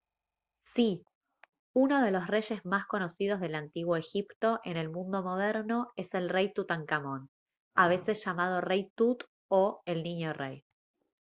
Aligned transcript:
¡sí! 0.73 1.05
uno 1.73 2.01
de 2.01 2.09
los 2.09 2.25
reyes 2.25 2.65
más 2.65 2.87
conocidos 2.87 3.39
del 3.39 3.53
antiguo 3.53 3.97
egipto 3.97 4.59
en 4.63 4.75
el 4.75 4.89
mundo 4.89 5.21
moderno 5.21 5.91
es 5.95 6.11
el 6.15 6.27
rey 6.27 6.51
tutankamón 6.51 7.29
a 7.75 7.87
veces 7.87 8.25
llamado 8.25 8.61
«rey 8.61 8.91
tut» 8.95 9.23
o 9.49 9.83
«el 9.85 10.01
niño 10.01 10.33
rey» 10.33 10.65